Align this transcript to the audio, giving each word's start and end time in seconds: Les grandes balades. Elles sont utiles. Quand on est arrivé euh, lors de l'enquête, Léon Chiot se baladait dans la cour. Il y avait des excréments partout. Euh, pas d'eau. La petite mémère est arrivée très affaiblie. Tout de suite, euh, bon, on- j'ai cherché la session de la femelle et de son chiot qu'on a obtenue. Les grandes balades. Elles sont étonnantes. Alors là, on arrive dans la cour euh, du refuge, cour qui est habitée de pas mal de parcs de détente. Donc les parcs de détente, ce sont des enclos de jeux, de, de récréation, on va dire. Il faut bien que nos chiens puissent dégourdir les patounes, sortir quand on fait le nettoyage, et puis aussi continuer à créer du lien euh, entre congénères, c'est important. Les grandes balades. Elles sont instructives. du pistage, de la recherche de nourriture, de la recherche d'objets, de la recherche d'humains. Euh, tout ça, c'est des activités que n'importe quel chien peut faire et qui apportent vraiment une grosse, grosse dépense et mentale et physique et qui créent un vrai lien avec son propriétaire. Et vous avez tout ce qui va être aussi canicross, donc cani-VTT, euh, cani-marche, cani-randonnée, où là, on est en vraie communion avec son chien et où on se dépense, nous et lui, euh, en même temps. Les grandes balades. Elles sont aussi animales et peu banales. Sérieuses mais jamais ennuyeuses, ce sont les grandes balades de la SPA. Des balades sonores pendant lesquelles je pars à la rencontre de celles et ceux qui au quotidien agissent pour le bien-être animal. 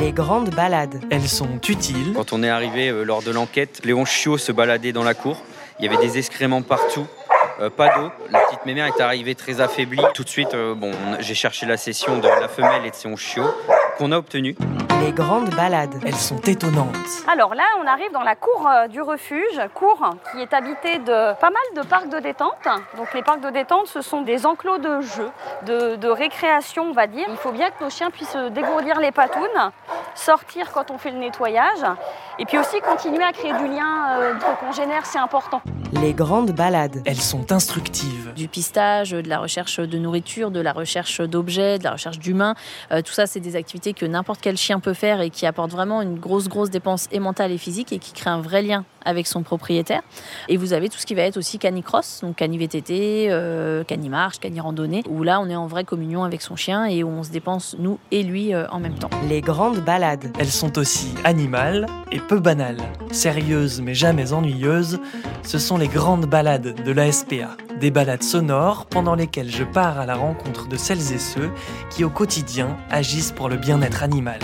Les 0.00 0.12
grandes 0.12 0.50
balades. 0.50 1.00
Elles 1.10 1.28
sont 1.28 1.48
utiles. 1.68 2.14
Quand 2.16 2.32
on 2.32 2.42
est 2.42 2.48
arrivé 2.48 2.88
euh, 2.88 3.04
lors 3.04 3.22
de 3.22 3.30
l'enquête, 3.30 3.80
Léon 3.84 4.04
Chiot 4.04 4.38
se 4.38 4.50
baladait 4.52 4.92
dans 4.92 5.04
la 5.04 5.14
cour. 5.14 5.42
Il 5.78 5.84
y 5.84 5.88
avait 5.88 5.98
des 6.04 6.18
excréments 6.18 6.62
partout. 6.62 7.06
Euh, 7.60 7.68
pas 7.68 7.88
d'eau. 7.94 8.10
La 8.30 8.40
petite 8.40 8.64
mémère 8.64 8.86
est 8.86 9.00
arrivée 9.00 9.34
très 9.34 9.60
affaiblie. 9.60 10.00
Tout 10.14 10.24
de 10.24 10.28
suite, 10.28 10.54
euh, 10.54 10.74
bon, 10.74 10.90
on- 10.92 11.20
j'ai 11.20 11.34
cherché 11.34 11.66
la 11.66 11.76
session 11.76 12.18
de 12.18 12.26
la 12.28 12.48
femelle 12.48 12.86
et 12.86 12.90
de 12.90 12.94
son 12.96 13.16
chiot 13.16 13.44
qu'on 13.98 14.12
a 14.12 14.16
obtenue. 14.16 14.56
Les 15.02 15.12
grandes 15.12 15.50
balades. 15.54 15.94
Elles 16.04 16.14
sont 16.14 16.40
étonnantes. 16.40 16.94
Alors 17.30 17.54
là, 17.54 17.62
on 17.82 17.86
arrive 17.86 18.12
dans 18.12 18.22
la 18.22 18.36
cour 18.36 18.68
euh, 18.68 18.86
du 18.86 19.00
refuge, 19.00 19.60
cour 19.74 19.98
qui 20.32 20.40
est 20.42 20.52
habitée 20.52 20.98
de 20.98 21.34
pas 21.40 21.48
mal 21.50 21.62
de 21.74 21.82
parcs 21.82 22.08
de 22.10 22.18
détente. 22.18 22.52
Donc 22.98 23.12
les 23.14 23.22
parcs 23.22 23.40
de 23.40 23.48
détente, 23.50 23.86
ce 23.86 24.02
sont 24.02 24.20
des 24.22 24.44
enclos 24.44 24.78
de 24.78 25.00
jeux, 25.00 25.30
de, 25.66 25.96
de 25.96 26.08
récréation, 26.08 26.84
on 26.90 26.92
va 26.92 27.06
dire. 27.06 27.26
Il 27.30 27.36
faut 27.36 27.52
bien 27.52 27.70
que 27.70 27.82
nos 27.82 27.88
chiens 27.90 28.10
puissent 28.10 28.36
dégourdir 28.50 29.00
les 29.00 29.10
patounes, 29.10 29.70
sortir 30.20 30.70
quand 30.72 30.90
on 30.90 30.98
fait 30.98 31.10
le 31.10 31.18
nettoyage, 31.18 31.84
et 32.38 32.44
puis 32.44 32.58
aussi 32.58 32.80
continuer 32.80 33.24
à 33.24 33.32
créer 33.32 33.52
du 33.52 33.66
lien 33.66 34.18
euh, 34.18 34.34
entre 34.34 34.58
congénères, 34.58 35.06
c'est 35.06 35.18
important. 35.18 35.62
Les 35.92 36.12
grandes 36.12 36.52
balades. 36.52 37.02
Elles 37.04 37.20
sont 37.20 37.52
instructives. 37.52 38.32
du 38.34 38.46
pistage, 38.46 39.10
de 39.10 39.28
la 39.28 39.38
recherche 39.38 39.80
de 39.80 39.98
nourriture, 39.98 40.50
de 40.50 40.60
la 40.60 40.72
recherche 40.72 41.20
d'objets, 41.20 41.78
de 41.78 41.84
la 41.84 41.92
recherche 41.92 42.18
d'humains. 42.18 42.54
Euh, 42.92 43.02
tout 43.02 43.12
ça, 43.12 43.26
c'est 43.26 43.40
des 43.40 43.56
activités 43.56 43.92
que 43.92 44.06
n'importe 44.06 44.40
quel 44.40 44.56
chien 44.56 44.78
peut 44.78 44.94
faire 44.94 45.20
et 45.20 45.30
qui 45.30 45.46
apportent 45.46 45.72
vraiment 45.72 46.02
une 46.02 46.18
grosse, 46.18 46.48
grosse 46.48 46.70
dépense 46.70 47.08
et 47.10 47.18
mentale 47.18 47.50
et 47.50 47.58
physique 47.58 47.92
et 47.92 47.98
qui 47.98 48.12
créent 48.12 48.30
un 48.30 48.40
vrai 48.40 48.62
lien 48.62 48.84
avec 49.04 49.26
son 49.26 49.42
propriétaire. 49.42 50.02
Et 50.48 50.56
vous 50.56 50.72
avez 50.72 50.88
tout 50.88 50.98
ce 50.98 51.06
qui 51.06 51.14
va 51.14 51.22
être 51.22 51.36
aussi 51.36 51.58
canicross, 51.58 52.20
donc 52.22 52.36
cani-VTT, 52.36 53.28
euh, 53.30 53.84
cani-marche, 53.84 54.38
cani-randonnée, 54.40 55.02
où 55.08 55.22
là, 55.22 55.40
on 55.40 55.48
est 55.48 55.56
en 55.56 55.66
vraie 55.66 55.84
communion 55.84 56.24
avec 56.24 56.42
son 56.42 56.56
chien 56.56 56.86
et 56.86 57.02
où 57.02 57.08
on 57.08 57.22
se 57.22 57.30
dépense, 57.30 57.76
nous 57.78 57.98
et 58.10 58.22
lui, 58.22 58.54
euh, 58.54 58.66
en 58.70 58.80
même 58.80 58.94
temps. 58.94 59.10
Les 59.28 59.40
grandes 59.40 59.80
balades. 59.80 60.32
Elles 60.38 60.46
sont 60.46 60.78
aussi 60.78 61.14
animales 61.24 61.86
et 62.12 62.18
peu 62.18 62.38
banales. 62.40 62.80
Sérieuses 63.10 63.80
mais 63.80 63.94
jamais 63.94 64.32
ennuyeuses, 64.32 64.98
ce 65.42 65.58
sont 65.58 65.76
les 65.76 65.88
grandes 65.88 66.26
balades 66.26 66.82
de 66.82 66.92
la 66.92 67.10
SPA. 67.10 67.56
Des 67.80 67.90
balades 67.90 68.22
sonores 68.22 68.86
pendant 68.86 69.14
lesquelles 69.14 69.50
je 69.50 69.64
pars 69.64 69.98
à 69.98 70.06
la 70.06 70.14
rencontre 70.14 70.68
de 70.68 70.76
celles 70.76 71.12
et 71.12 71.18
ceux 71.18 71.50
qui 71.90 72.04
au 72.04 72.10
quotidien 72.10 72.76
agissent 72.90 73.32
pour 73.32 73.48
le 73.48 73.56
bien-être 73.56 74.02
animal. 74.02 74.38